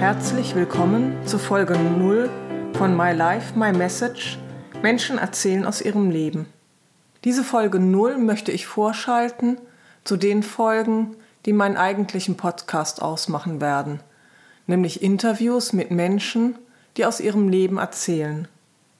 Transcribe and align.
Herzlich 0.00 0.54
willkommen 0.54 1.14
zu 1.26 1.38
Folge 1.38 1.76
0 1.76 2.30
von 2.72 2.96
My 2.96 3.12
Life, 3.12 3.52
My 3.58 3.70
Message. 3.70 4.38
Menschen 4.80 5.18
erzählen 5.18 5.66
aus 5.66 5.82
ihrem 5.82 6.10
Leben. 6.10 6.46
Diese 7.24 7.44
Folge 7.44 7.78
0 7.78 8.16
möchte 8.16 8.50
ich 8.50 8.66
vorschalten 8.66 9.58
zu 10.04 10.16
den 10.16 10.42
Folgen, 10.42 11.16
die 11.44 11.52
meinen 11.52 11.76
eigentlichen 11.76 12.38
Podcast 12.38 13.02
ausmachen 13.02 13.60
werden, 13.60 14.00
nämlich 14.66 15.02
Interviews 15.02 15.74
mit 15.74 15.90
Menschen, 15.90 16.56
die 16.96 17.04
aus 17.04 17.20
ihrem 17.20 17.50
Leben 17.50 17.76
erzählen. 17.76 18.48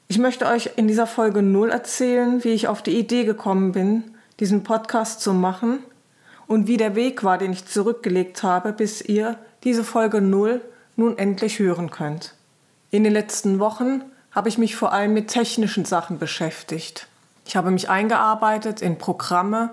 Ich 0.07 0.19
möchte 0.19 0.45
euch 0.45 0.73
in 0.77 0.87
dieser 0.87 1.07
Folge 1.07 1.41
0 1.41 1.71
erzählen, 1.71 2.45
wie 2.45 2.51
ich 2.51 2.69
auf 2.69 2.83
die 2.83 2.99
Idee 2.99 3.25
gekommen 3.25 3.73
bin, 3.73 4.05
diesen 4.39 4.65
Podcast 4.65 5.23
zu 5.23 5.33
machen 5.33 5.79
und 6.47 6.67
wie 6.67 6.77
der 6.77 6.95
Weg 6.95 7.25
war, 7.25 7.39
den 7.39 7.53
ich 7.53 7.65
zurückgelegt 7.65 8.43
habe, 8.43 8.75
bis 8.75 9.01
ihr 9.01 9.39
diese 9.65 9.83
Folge 9.83 10.21
0 10.21 10.61
nun 11.01 11.19
endlich 11.19 11.59
hören 11.59 11.91
könnt. 11.91 12.35
In 12.91 13.03
den 13.03 13.13
letzten 13.13 13.59
Wochen 13.59 14.03
habe 14.31 14.49
ich 14.49 14.59
mich 14.59 14.77
vor 14.77 14.93
allem 14.93 15.13
mit 15.13 15.29
technischen 15.29 15.85
Sachen 15.85 16.19
beschäftigt. 16.19 17.09
Ich 17.45 17.57
habe 17.57 17.73
mich 17.73 17.91
eingearbeitet 17.91 18.81
in 18.81 18.99
Programme, 18.99 19.71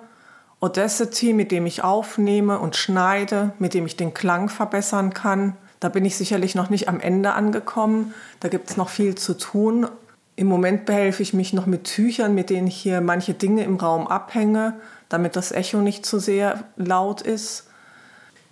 Audacity, 0.59 1.33
mit 1.33 1.51
dem 1.51 1.67
ich 1.67 1.83
aufnehme 1.83 2.57
und 2.57 2.75
schneide, 2.75 3.51
mit 3.59 3.75
dem 3.75 3.85
ich 3.85 3.95
den 3.95 4.15
Klang 4.15 4.49
verbessern 4.49 5.13
kann. 5.13 5.55
Da 5.79 5.89
bin 5.89 6.03
ich 6.05 6.17
sicherlich 6.17 6.55
noch 6.55 6.71
nicht 6.71 6.89
am 6.89 6.99
Ende 6.99 7.33
angekommen. 7.33 8.15
Da 8.39 8.47
gibt 8.47 8.71
es 8.71 8.77
noch 8.77 8.89
viel 8.89 9.13
zu 9.13 9.35
tun. 9.35 9.87
Im 10.35 10.47
Moment 10.47 10.85
behelfe 10.85 11.21
ich 11.21 11.33
mich 11.33 11.53
noch 11.53 11.67
mit 11.67 11.83
Tüchern, 11.83 12.33
mit 12.33 12.49
denen 12.49 12.67
ich 12.67 12.77
hier 12.77 13.01
manche 13.01 13.35
Dinge 13.35 13.63
im 13.63 13.75
Raum 13.75 14.07
abhänge, 14.07 14.79
damit 15.09 15.35
das 15.35 15.51
Echo 15.51 15.77
nicht 15.79 16.05
zu 16.05 16.17
sehr 16.19 16.63
laut 16.77 17.21
ist. 17.21 17.66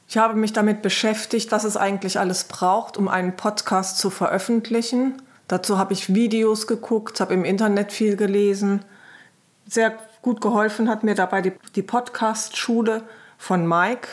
Ich 0.07 0.17
habe 0.17 0.35
mich 0.35 0.53
damit 0.53 0.81
beschäftigt, 0.81 1.51
was 1.51 1.63
es 1.63 1.77
eigentlich 1.77 2.19
alles 2.19 2.43
braucht, 2.43 2.97
um 2.97 3.07
einen 3.07 3.35
Podcast 3.35 3.97
zu 3.97 4.09
veröffentlichen. 4.09 5.21
Dazu 5.47 5.77
habe 5.77 5.93
ich 5.93 6.13
Videos 6.13 6.67
geguckt, 6.67 7.19
habe 7.19 7.33
im 7.33 7.45
Internet 7.45 7.91
viel 7.91 8.15
gelesen. 8.15 8.85
Sehr 9.67 9.97
gut 10.21 10.41
geholfen 10.41 10.89
hat 10.89 11.03
mir 11.03 11.15
dabei 11.15 11.41
die, 11.41 11.53
die 11.75 11.81
Podcast-Schule 11.81 13.03
von 13.37 13.67
Mike. 13.67 14.07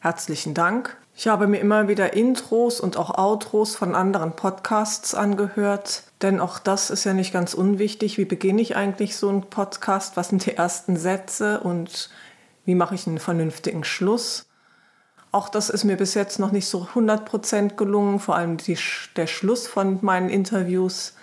Herzlichen 0.00 0.54
Dank. 0.54 0.96
Ich 1.14 1.28
habe 1.28 1.46
mir 1.46 1.58
immer 1.58 1.88
wieder 1.88 2.14
Intros 2.14 2.80
und 2.80 2.96
auch 2.96 3.18
Outros 3.18 3.76
von 3.76 3.94
anderen 3.94 4.36
Podcasts 4.36 5.14
angehört, 5.14 6.04
denn 6.22 6.40
auch 6.40 6.58
das 6.58 6.88
ist 6.88 7.04
ja 7.04 7.12
nicht 7.12 7.32
ganz 7.32 7.52
unwichtig. 7.52 8.16
Wie 8.16 8.24
beginne 8.24 8.62
ich 8.62 8.74
eigentlich 8.74 9.16
so 9.16 9.28
einen 9.28 9.42
Podcast? 9.42 10.16
Was 10.16 10.30
sind 10.30 10.46
die 10.46 10.56
ersten 10.56 10.96
Sätze 10.96 11.60
und 11.60 12.08
wie 12.64 12.74
mache 12.74 12.94
ich 12.94 13.06
einen 13.06 13.18
vernünftigen 13.18 13.84
Schluss? 13.84 14.46
Auch 15.32 15.48
das 15.48 15.70
ist 15.70 15.84
mir 15.84 15.96
bis 15.96 16.14
jetzt 16.14 16.38
noch 16.38 16.50
nicht 16.50 16.68
so 16.68 16.88
100% 16.94 17.76
gelungen, 17.76 18.18
vor 18.18 18.34
allem 18.34 18.56
die, 18.56 18.76
der 19.16 19.26
Schluss 19.26 19.66
von 19.66 19.98
meinen 20.02 20.28
Interviews. 20.28 21.14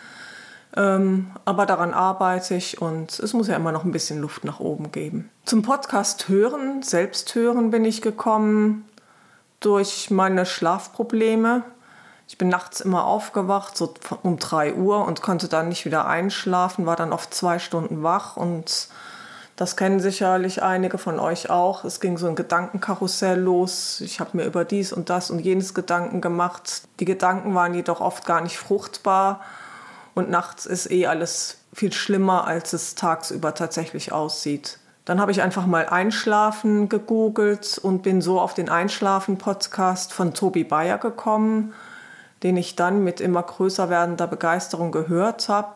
Ähm, 0.78 1.32
aber 1.44 1.66
daran 1.66 1.94
arbeite 1.94 2.56
ich 2.56 2.82
und 2.82 3.20
es 3.20 3.34
muss 3.34 3.48
ja 3.48 3.56
immer 3.56 3.72
noch 3.72 3.84
ein 3.84 3.92
bisschen 3.92 4.20
Luft 4.22 4.46
nach 4.46 4.60
oben 4.60 4.92
geben. 4.92 5.30
Zum 5.46 5.62
Podcast 5.62 6.30
hören, 6.30 6.84
selbst 6.84 7.36
hören 7.36 7.72
bin 7.72 7.84
ich 7.84 8.02
gekommen 8.02 8.86
durch 9.60 10.10
meine 10.10 10.46
Schlafprobleme. 10.46 11.64
Ich 12.28 12.38
bin 12.38 12.50
nachts 12.50 12.82
immer 12.82 13.06
aufgewacht, 13.06 13.76
so 13.76 13.94
um 14.22 14.38
3 14.38 14.76
Uhr 14.76 15.06
und 15.06 15.22
konnte 15.22 15.48
dann 15.48 15.70
nicht 15.70 15.86
wieder 15.86 16.08
einschlafen, 16.08 16.86
war 16.86 16.96
dann 16.96 17.14
oft 17.14 17.34
zwei 17.34 17.58
Stunden 17.58 18.04
wach 18.04 18.38
und 18.38 18.90
das 19.58 19.76
kennen 19.76 20.00
sicherlich 20.00 20.62
einige 20.62 21.00
von 21.00 21.20
euch 21.20 21.50
auch. 21.50 21.84
Es 21.84 22.00
ging 22.00 22.20
so 22.20 22.28
ein 22.28 22.36
Gedankenkarussell 22.36 23.40
los. 23.40 24.02
Ich 24.02 24.20
habe 24.20 24.38
mir 24.38 24.46
über 24.46 24.66
dies 24.66 24.94
und 24.94 25.10
das 25.10 25.32
und 25.32 25.40
jenes 25.40 25.74
Gedanken 25.74 26.22
gemacht. 26.22 26.84
Die 27.00 27.06
Gedanken 27.06 27.56
waren 27.56 27.74
jedoch 27.74 28.00
oft 28.00 28.28
gar 28.28 28.42
nicht 28.42 28.60
fruchtbar. 28.60 29.42
Und 30.14 30.30
nachts 30.30 30.68
ist 30.68 30.92
eh 30.92 31.08
alles 31.08 31.58
viel 31.74 31.92
schlimmer, 31.92 32.46
als 32.46 32.74
es 32.74 32.94
tagsüber 32.94 33.56
tatsächlich 33.56 34.12
aussieht. 34.12 34.78
Dann 35.06 35.20
habe 35.20 35.32
ich 35.32 35.42
einfach 35.42 35.66
mal 35.66 35.88
Einschlafen 35.88 36.88
gegoogelt 36.88 37.80
und 37.80 38.04
bin 38.04 38.22
so 38.22 38.40
auf 38.40 38.54
den 38.54 38.70
Einschlafen-Podcast 38.70 40.14
von 40.14 40.36
Tobi 40.36 40.66
Bayer 40.66 41.00
gekommen, 41.00 41.74
den 42.44 42.58
ich 42.58 42.76
dann 42.76 43.04
mit 43.04 43.22
immer 43.22 43.42
größer 43.42 43.90
werdender 43.90 44.28
Begeisterung 44.28 44.92
gehört 44.92 45.50
habe 45.50 45.74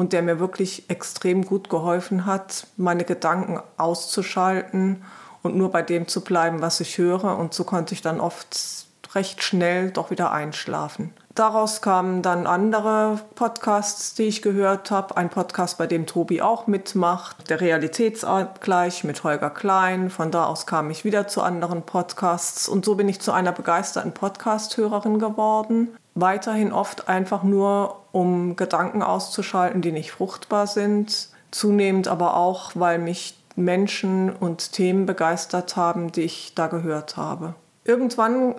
und 0.00 0.14
der 0.14 0.22
mir 0.22 0.40
wirklich 0.40 0.88
extrem 0.88 1.44
gut 1.44 1.68
geholfen 1.68 2.24
hat, 2.24 2.66
meine 2.78 3.04
Gedanken 3.04 3.60
auszuschalten 3.76 5.04
und 5.42 5.56
nur 5.56 5.70
bei 5.70 5.82
dem 5.82 6.08
zu 6.08 6.22
bleiben, 6.22 6.62
was 6.62 6.80
ich 6.80 6.96
höre. 6.96 7.36
Und 7.36 7.52
so 7.52 7.64
konnte 7.64 7.92
ich 7.92 8.00
dann 8.00 8.18
oft 8.18 8.86
recht 9.14 9.42
schnell 9.42 9.90
doch 9.90 10.10
wieder 10.10 10.32
einschlafen. 10.32 11.12
Daraus 11.34 11.80
kamen 11.80 12.22
dann 12.22 12.46
andere 12.46 13.20
Podcasts, 13.34 14.14
die 14.14 14.24
ich 14.24 14.42
gehört 14.42 14.90
habe. 14.90 15.16
Ein 15.16 15.30
Podcast, 15.30 15.78
bei 15.78 15.86
dem 15.86 16.06
Tobi 16.06 16.42
auch 16.42 16.66
mitmacht, 16.66 17.48
der 17.48 17.60
Realitätsabgleich 17.60 19.04
mit 19.04 19.22
Holger 19.24 19.50
Klein. 19.50 20.10
Von 20.10 20.30
da 20.30 20.46
aus 20.46 20.66
kam 20.66 20.90
ich 20.90 21.04
wieder 21.04 21.28
zu 21.28 21.42
anderen 21.42 21.82
Podcasts 21.82 22.68
und 22.68 22.84
so 22.84 22.96
bin 22.96 23.08
ich 23.08 23.20
zu 23.20 23.32
einer 23.32 23.52
begeisterten 23.52 24.12
Podcast-Hörerin 24.12 25.18
geworden 25.18 25.88
weiterhin 26.14 26.72
oft 26.72 27.08
einfach 27.08 27.42
nur, 27.42 27.96
um 28.12 28.56
Gedanken 28.56 29.02
auszuschalten, 29.02 29.82
die 29.82 29.92
nicht 29.92 30.12
fruchtbar 30.12 30.66
sind. 30.66 31.28
Zunehmend 31.50 32.08
aber 32.08 32.36
auch, 32.36 32.72
weil 32.74 32.98
mich 32.98 33.36
Menschen 33.56 34.30
und 34.30 34.72
Themen 34.72 35.06
begeistert 35.06 35.76
haben, 35.76 36.12
die 36.12 36.22
ich 36.22 36.54
da 36.54 36.66
gehört 36.68 37.16
habe. 37.16 37.54
Irgendwann 37.84 38.54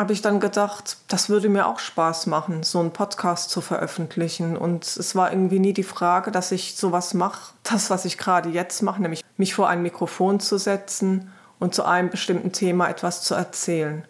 habe 0.00 0.12
ich 0.12 0.22
dann 0.22 0.40
gedacht, 0.40 0.96
das 1.08 1.28
würde 1.28 1.48
mir 1.48 1.66
auch 1.66 1.78
Spaß 1.78 2.26
machen, 2.26 2.62
so 2.62 2.80
einen 2.80 2.92
Podcast 2.92 3.50
zu 3.50 3.60
veröffentlichen. 3.60 4.56
Und 4.56 4.84
es 4.84 5.14
war 5.14 5.30
irgendwie 5.30 5.58
nie 5.58 5.74
die 5.74 5.82
Frage, 5.82 6.30
dass 6.30 6.52
ich 6.52 6.76
sowas 6.76 7.14
mache, 7.14 7.52
das, 7.62 7.90
was 7.90 8.04
ich 8.04 8.18
gerade 8.18 8.48
jetzt 8.48 8.82
mache, 8.82 9.02
nämlich 9.02 9.22
mich 9.36 9.54
vor 9.54 9.68
ein 9.68 9.82
Mikrofon 9.82 10.40
zu 10.40 10.58
setzen 10.58 11.32
und 11.58 11.74
zu 11.74 11.84
einem 11.84 12.10
bestimmten 12.10 12.52
Thema 12.52 12.88
etwas 12.88 13.22
zu 13.22 13.34
erzählen 13.34 14.06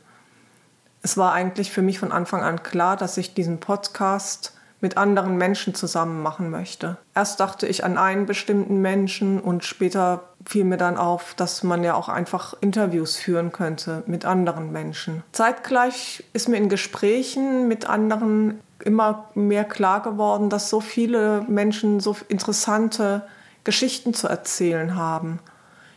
es 1.02 1.16
war 1.16 1.32
eigentlich 1.32 1.70
für 1.70 1.82
mich 1.82 1.98
von 1.98 2.12
Anfang 2.12 2.42
an 2.42 2.62
klar, 2.62 2.96
dass 2.96 3.16
ich 3.16 3.34
diesen 3.34 3.60
Podcast 3.60 4.54
mit 4.80 4.96
anderen 4.96 5.36
Menschen 5.36 5.74
zusammen 5.74 6.22
machen 6.22 6.50
möchte. 6.50 6.96
Erst 7.14 7.40
dachte 7.40 7.66
ich 7.66 7.84
an 7.84 7.98
einen 7.98 8.26
bestimmten 8.26 8.80
Menschen 8.80 9.40
und 9.40 9.64
später 9.64 10.29
fiel 10.46 10.64
mir 10.64 10.76
dann 10.76 10.96
auf, 10.96 11.34
dass 11.34 11.62
man 11.62 11.84
ja 11.84 11.94
auch 11.94 12.08
einfach 12.08 12.54
Interviews 12.60 13.16
führen 13.16 13.52
könnte 13.52 14.02
mit 14.06 14.24
anderen 14.24 14.72
Menschen. 14.72 15.22
Zeitgleich 15.32 16.24
ist 16.32 16.48
mir 16.48 16.56
in 16.56 16.68
Gesprächen 16.68 17.68
mit 17.68 17.86
anderen 17.88 18.60
immer 18.82 19.28
mehr 19.34 19.64
klar 19.64 20.02
geworden, 20.02 20.48
dass 20.48 20.70
so 20.70 20.80
viele 20.80 21.42
Menschen 21.48 22.00
so 22.00 22.16
interessante 22.28 23.22
Geschichten 23.64 24.14
zu 24.14 24.28
erzählen 24.28 24.96
haben. 24.96 25.40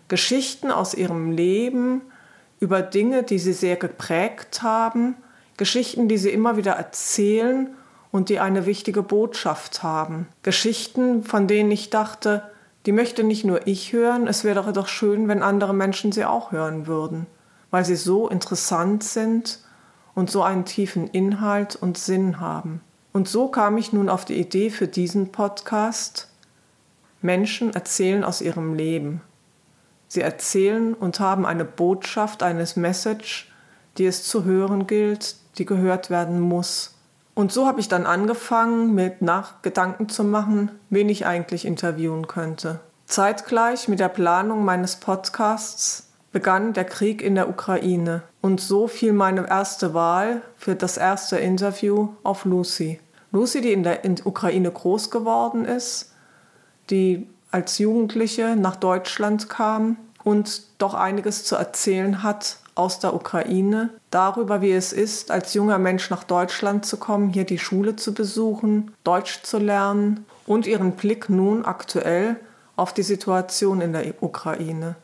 Geschichten 0.10 0.70
aus 0.70 0.94
ihrem 0.94 1.32
Leben, 1.32 2.02
über 2.60 2.82
Dinge, 2.82 3.24
die 3.24 3.40
sie 3.40 3.54
sehr 3.54 3.76
geprägt 3.76 4.62
haben, 4.62 5.16
Geschichten, 5.58 6.08
die 6.08 6.18
sie 6.18 6.30
immer 6.30 6.58
wieder 6.58 6.74
erzählen 6.74 7.70
und 8.12 8.30
die 8.30 8.40
eine 8.40 8.66
wichtige 8.66 9.04
Botschaft 9.04 9.84
haben. 9.84 10.28
Geschichten, 10.44 11.24
von 11.24 11.48
denen 11.48 11.72
ich 11.72 11.90
dachte, 11.90 12.44
die 12.86 12.92
möchte 12.92 13.24
nicht 13.24 13.46
nur 13.46 13.68
ich 13.68 13.94
hören, 13.94 14.28
es 14.28 14.44
wäre 14.44 14.74
doch 14.74 14.88
schön, 14.88 15.28
wenn 15.28 15.42
andere 15.42 15.74
Menschen 15.74 16.12
sie 16.12 16.26
auch 16.26 16.52
hören 16.52 16.88
würden, 16.88 17.28
weil 17.72 17.86
sie 17.86 17.96
so 17.96 18.28
interessant 18.28 19.04
sind 19.04 19.60
und 20.16 20.30
so 20.30 20.44
einen 20.44 20.66
tiefen 20.66 21.08
Inhalt 21.08 21.76
und 21.76 21.98
Sinn 21.98 22.40
haben. 22.40 22.82
Und 23.14 23.28
so 23.30 23.48
kam 23.48 23.78
ich 23.78 23.94
nun 23.94 24.10
auf 24.10 24.26
die 24.26 24.40
Idee 24.40 24.70
für 24.70 24.88
diesen 24.88 25.32
Podcast. 25.32 26.30
Menschen 27.22 27.74
erzählen 27.74 28.24
aus 28.24 28.42
ihrem 28.42 28.74
Leben. 28.74 29.22
Sie 30.08 30.22
erzählen 30.22 30.94
und 30.94 31.20
haben 31.20 31.46
eine 31.46 31.66
Botschaft, 31.66 32.44
eines 32.44 32.76
Message, 32.76 33.52
die 33.98 34.06
es 34.06 34.24
zu 34.28 34.44
hören 34.44 34.88
gilt, 34.88 35.38
die 35.58 35.66
gehört 35.66 36.10
werden 36.10 36.40
muss. 36.40 36.93
Und 37.36 37.52
so 37.52 37.66
habe 37.66 37.80
ich 37.80 37.88
dann 37.88 38.06
angefangen, 38.06 38.94
mir 38.94 39.16
Nachgedanken 39.20 40.08
zu 40.10 40.24
machen, 40.24 40.72
wen 40.90 41.10
ich 41.10 41.26
eigentlich 41.26 41.66
interviewen 41.66 42.28
könnte. 42.28 42.80
Zeitgleich 43.06 43.88
mit 43.88 44.00
der 44.00 44.10
Planung 44.10 44.64
meines 44.64 44.96
Podcasts 44.98 46.10
begann 46.32 46.74
der 46.74 46.86
Krieg 46.86 47.22
in 47.22 47.36
der 47.36 47.50
Ukraine 47.50 48.24
und 48.42 48.60
so 48.60 48.88
fiel 48.88 49.14
meine 49.14 49.48
erste 49.48 49.94
Wahl 49.94 50.42
für 50.58 50.76
das 50.76 50.98
erste 50.98 51.38
Interview 51.38 52.10
auf 52.24 52.46
Lucy. 52.46 53.00
Lucy, 53.32 53.62
die 53.62 53.74
in 53.74 53.84
der 53.84 54.02
Ukraine 54.26 54.72
groß 54.72 55.10
geworden 55.10 55.66
ist, 55.66 56.12
die 56.90 57.28
als 57.52 57.78
Jugendliche 57.78 58.56
nach 58.56 58.76
Deutschland 58.76 59.48
kam 59.48 59.98
und 60.24 60.64
doch 60.78 60.94
einiges 60.94 61.44
zu 61.46 61.56
erzählen 61.56 62.24
hat 62.24 62.58
aus 62.76 63.00
der 63.00 63.14
Ukraine, 63.14 63.90
darüber, 64.10 64.62
wie 64.62 64.72
es 64.72 64.94
ist, 64.94 65.30
als 65.30 65.54
junger 65.54 65.78
Mensch 65.78 66.10
nach 66.10 66.24
Deutschland 66.24 66.86
zu 66.86 66.98
kommen, 66.98 67.30
hier 67.30 67.46
die 67.46 67.60
Schule 67.60 67.96
zu 67.96 68.14
besuchen, 68.14 68.94
Deutsch 69.04 69.44
zu 69.44 69.60
lernen 69.60 70.26
und 70.48 70.66
ihren 70.66 70.94
Blick 70.94 71.30
nun 71.30 71.66
aktuell 71.66 72.38
auf 72.76 72.94
die 72.94 73.04
Situation 73.04 73.82
in 73.82 73.94
der 73.94 74.24
Ukraine 74.24 74.96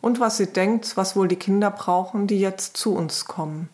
und 0.00 0.20
was 0.20 0.36
sie 0.36 0.46
denkt, 0.46 0.96
was 0.96 1.16
wohl 1.16 1.28
die 1.28 1.36
Kinder 1.36 1.70
brauchen, 1.70 2.26
die 2.26 2.40
jetzt 2.40 2.76
zu 2.76 2.94
uns 2.94 3.24
kommen. 3.24 3.68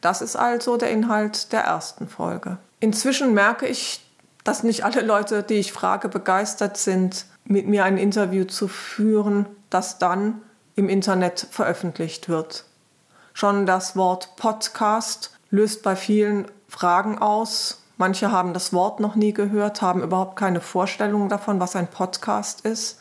Das 0.00 0.22
ist 0.22 0.36
also 0.36 0.76
der 0.76 0.90
Inhalt 0.90 1.52
der 1.52 1.62
ersten 1.62 2.08
Folge. 2.08 2.58
Inzwischen 2.78 3.34
merke 3.34 3.66
ich, 3.66 4.04
dass 4.44 4.62
nicht 4.62 4.84
alle 4.84 5.02
Leute, 5.02 5.42
die 5.42 5.54
ich 5.54 5.72
frage, 5.72 6.08
begeistert 6.08 6.76
sind, 6.76 7.26
mit 7.44 7.66
mir 7.66 7.84
ein 7.84 7.98
Interview 7.98 8.44
zu 8.44 8.68
führen, 8.68 9.46
das 9.70 9.98
dann 9.98 10.42
im 10.76 10.88
Internet 10.88 11.46
veröffentlicht 11.50 12.28
wird. 12.28 12.64
Schon 13.32 13.66
das 13.66 13.96
Wort 13.96 14.36
Podcast 14.36 15.36
löst 15.50 15.82
bei 15.82 15.96
vielen 15.96 16.46
Fragen 16.68 17.18
aus. 17.18 17.82
Manche 17.96 18.32
haben 18.32 18.54
das 18.54 18.72
Wort 18.72 19.00
noch 19.00 19.14
nie 19.14 19.32
gehört, 19.32 19.82
haben 19.82 20.02
überhaupt 20.02 20.36
keine 20.36 20.60
Vorstellung 20.60 21.28
davon, 21.28 21.60
was 21.60 21.76
ein 21.76 21.88
Podcast 21.88 22.62
ist. 22.62 23.00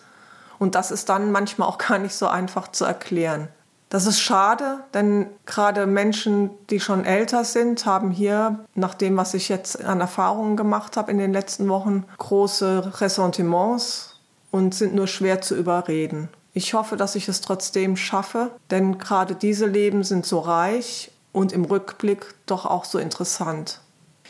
Und 0.58 0.76
das 0.76 0.92
ist 0.92 1.10
dann 1.10 1.32
manchmal 1.32 1.68
auch 1.68 1.78
gar 1.90 2.00
nicht 2.00 2.16
so 2.16 2.28
einfach 2.28 2.68
zu 2.70 2.86
erklären. 2.86 3.50
Das 3.90 4.06
ist 4.06 4.20
schade, 4.20 4.82
denn 4.94 5.28
gerade 5.48 5.88
Menschen, 5.88 6.52
die 6.70 6.80
schon 6.80 7.06
älter 7.06 7.44
sind, 7.44 7.88
haben 7.88 8.12
hier, 8.12 8.60
nach 8.76 8.94
dem, 8.94 9.18
was 9.18 9.34
ich 9.34 9.50
jetzt 9.50 9.84
an 9.84 10.00
Erfahrungen 10.00 10.56
gemacht 10.56 10.96
habe 10.96 11.12
in 11.12 11.18
den 11.18 11.34
letzten 11.34 11.68
Wochen, 11.70 12.06
große 12.20 13.02
Ressentiments 13.02 14.09
und 14.52 14.74
sind 14.74 14.96
nur 14.96 15.08
schwer 15.08 15.42
zu 15.42 15.56
überreden. 15.56 16.30
Ich 16.54 16.74
hoffe, 16.74 16.98
dass 16.98 17.16
ich 17.16 17.28
es 17.28 17.42
trotzdem 17.42 17.96
schaffe, 17.96 18.52
denn 18.72 18.98
gerade 18.98 19.36
diese 19.36 19.66
Leben 19.66 20.04
sind 20.04 20.26
so 20.26 20.40
reich 20.40 21.12
und 21.32 21.52
im 21.52 21.66
Rückblick 21.66 22.34
doch 22.46 22.66
auch 22.66 22.86
so 22.86 22.98
interessant. 22.98 23.82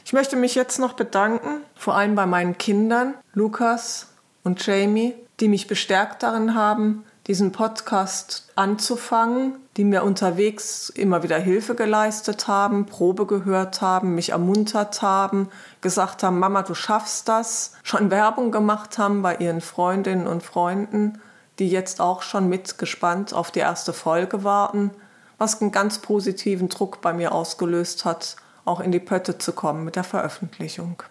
Ich 0.05 0.13
möchte 0.13 0.35
mich 0.35 0.55
jetzt 0.55 0.79
noch 0.79 0.93
bedanken, 0.93 1.61
vor 1.75 1.95
allem 1.95 2.15
bei 2.15 2.25
meinen 2.25 2.57
Kindern, 2.57 3.13
Lukas 3.33 4.07
und 4.43 4.65
Jamie, 4.65 5.13
die 5.39 5.47
mich 5.47 5.67
bestärkt 5.67 6.23
darin 6.23 6.55
haben, 6.55 7.05
diesen 7.29 7.51
Podcast 7.51 8.47
anzufangen, 8.55 9.57
die 9.77 9.83
mir 9.83 10.03
unterwegs 10.03 10.89
immer 10.89 11.21
wieder 11.21 11.37
Hilfe 11.37 11.75
geleistet 11.75 12.47
haben, 12.47 12.87
Probe 12.87 13.27
gehört 13.27 13.83
haben, 13.83 14.15
mich 14.15 14.31
ermuntert 14.31 15.03
haben, 15.03 15.49
gesagt 15.81 16.23
haben, 16.23 16.39
Mama, 16.39 16.63
du 16.63 16.73
schaffst 16.73 17.29
das, 17.29 17.73
schon 17.83 18.09
Werbung 18.09 18.51
gemacht 18.51 18.97
haben 18.97 19.21
bei 19.21 19.35
ihren 19.35 19.61
Freundinnen 19.61 20.25
und 20.25 20.41
Freunden, 20.41 21.21
die 21.59 21.69
jetzt 21.69 22.01
auch 22.01 22.23
schon 22.23 22.49
mitgespannt 22.49 23.31
auf 23.31 23.51
die 23.51 23.59
erste 23.59 23.93
Folge 23.93 24.43
warten, 24.43 24.89
was 25.37 25.61
einen 25.61 25.71
ganz 25.71 25.99
positiven 25.99 26.67
Druck 26.67 26.99
bei 26.99 27.13
mir 27.13 27.31
ausgelöst 27.31 28.05
hat, 28.05 28.37
auch 28.65 28.79
in 28.79 28.91
die 28.91 28.99
Pötte 28.99 29.37
zu 29.37 29.51
kommen 29.51 29.85
mit 29.85 29.95
der 29.95 30.03
Veröffentlichung. 30.03 31.03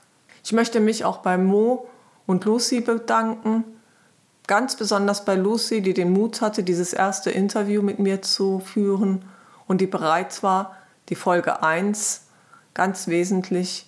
Ich 0.42 0.52
möchte 0.52 0.80
mich 0.80 1.04
auch 1.04 1.18
bei 1.18 1.38
Mo 1.38 1.86
und 2.26 2.44
Lucy 2.44 2.80
bedanken, 2.80 3.62
Ganz 4.48 4.76
besonders 4.76 5.26
bei 5.26 5.34
Lucy, 5.34 5.82
die 5.82 5.92
den 5.92 6.10
Mut 6.10 6.40
hatte, 6.40 6.62
dieses 6.62 6.94
erste 6.94 7.30
Interview 7.30 7.82
mit 7.82 7.98
mir 7.98 8.22
zu 8.22 8.60
führen 8.60 9.26
und 9.66 9.82
die 9.82 9.86
bereit 9.86 10.42
war, 10.42 10.74
die 11.10 11.16
Folge 11.16 11.62
1 11.62 12.22
ganz 12.72 13.08
wesentlich 13.08 13.86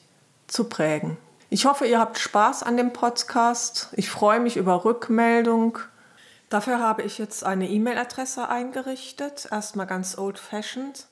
zu 0.49 0.65
prägen. 0.65 1.17
Ich 1.49 1.65
hoffe, 1.65 1.87
ihr 1.87 1.99
habt 1.99 2.19
Spaß 2.19 2.63
an 2.63 2.77
dem 2.77 2.93
Podcast. 2.93 3.89
Ich 3.93 4.11
freue 4.11 4.39
mich 4.39 4.59
über 4.59 4.85
Rückmeldung. 4.85 5.79
Dafür 6.51 6.79
habe 6.79 7.05
ich 7.05 7.17
jetzt 7.17 7.43
eine 7.43 7.67
E-Mail-Adresse 7.67 8.51
eingerichtet, 8.51 9.49
erstmal 9.51 9.87
ganz 9.87 10.19
old-fashioned. 10.19 11.07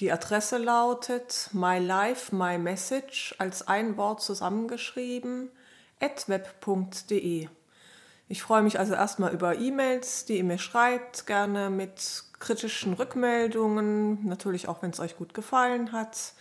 Die 0.00 0.10
Adresse 0.10 0.58
lautet 0.58 1.50
mylifemymessage 1.52 3.36
als 3.38 3.68
ein 3.68 3.96
Wort 3.96 4.20
zusammengeschrieben 4.20 5.48
at 6.00 6.28
web.de. 6.28 7.48
Ich 8.30 8.44
freue 8.44 8.62
mich 8.62 8.78
also 8.78 8.94
erstmal 8.94 9.32
über 9.32 9.58
E-Mails, 9.58 10.24
die 10.24 10.36
ihr 10.36 10.44
mir 10.44 10.58
schreibt, 10.58 11.26
gerne 11.26 11.68
mit 11.68 12.22
kritischen 12.38 12.92
Rückmeldungen, 12.92 14.24
natürlich 14.24 14.68
auch, 14.68 14.82
wenn 14.82 14.92
es 14.92 15.00
euch 15.00 15.16
gut 15.16 15.34
gefallen 15.34 15.90
hat, 15.90 16.34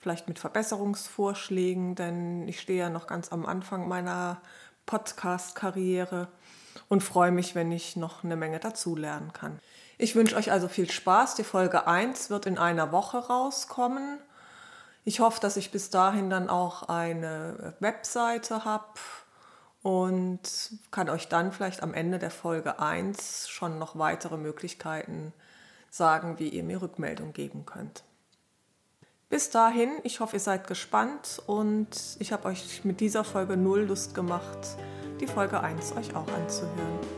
vielleicht 0.00 0.26
mit 0.26 0.40
Verbesserungsvorschlägen, 0.40 1.94
denn 1.94 2.48
ich 2.48 2.58
stehe 2.58 2.80
ja 2.80 2.90
noch 2.90 3.06
ganz 3.06 3.30
am 3.30 3.46
Anfang 3.46 3.86
meiner 3.86 4.40
Podcast-Karriere 4.86 6.26
und 6.88 7.04
freue 7.04 7.30
mich, 7.30 7.54
wenn 7.54 7.70
ich 7.70 7.94
noch 7.94 8.24
eine 8.24 8.34
Menge 8.34 8.58
dazulernen 8.58 9.32
kann. 9.32 9.60
Ich 9.96 10.16
wünsche 10.16 10.34
euch 10.34 10.50
also 10.50 10.66
viel 10.66 10.90
Spaß. 10.90 11.36
Die 11.36 11.44
Folge 11.44 11.86
1 11.86 12.30
wird 12.30 12.46
in 12.46 12.58
einer 12.58 12.90
Woche 12.90 13.18
rauskommen. 13.18 14.18
Ich 15.04 15.20
hoffe, 15.20 15.38
dass 15.40 15.56
ich 15.56 15.70
bis 15.70 15.90
dahin 15.90 16.30
dann 16.30 16.50
auch 16.50 16.88
eine 16.88 17.74
Webseite 17.78 18.64
habe 18.64 18.98
und 19.88 20.40
kann 20.90 21.08
euch 21.08 21.28
dann 21.28 21.50
vielleicht 21.50 21.82
am 21.82 21.94
Ende 21.94 22.18
der 22.18 22.30
Folge 22.30 22.78
1 22.78 23.48
schon 23.48 23.78
noch 23.78 23.98
weitere 23.98 24.36
Möglichkeiten 24.36 25.32
sagen, 25.88 26.38
wie 26.38 26.50
ihr 26.50 26.62
mir 26.62 26.82
Rückmeldung 26.82 27.32
geben 27.32 27.64
könnt. 27.64 28.04
Bis 29.30 29.48
dahin, 29.48 29.88
ich 30.02 30.20
hoffe, 30.20 30.36
ihr 30.36 30.40
seid 30.40 30.66
gespannt 30.66 31.42
und 31.46 31.88
ich 32.18 32.32
habe 32.32 32.48
euch 32.48 32.84
mit 32.84 33.00
dieser 33.00 33.24
Folge 33.24 33.56
null 33.56 33.84
Lust 33.84 34.14
gemacht, 34.14 34.58
die 35.22 35.26
Folge 35.26 35.60
1 35.60 35.92
euch 35.96 36.14
auch 36.14 36.28
anzuhören. 36.34 37.17